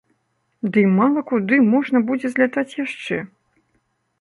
Дый 0.77 0.85
мала 0.99 1.21
куды 1.31 1.55
можна 1.73 1.97
будзе 2.07 2.27
злятаць 2.35 2.77
яшчэ? 2.85 3.17